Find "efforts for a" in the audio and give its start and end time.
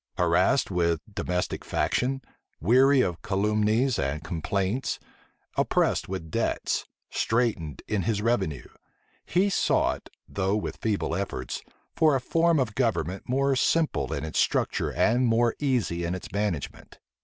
11.15-12.19